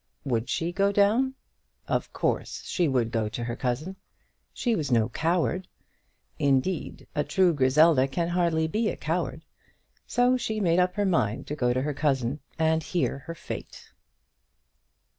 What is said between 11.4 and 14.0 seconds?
to go to her cousin and hear her fate.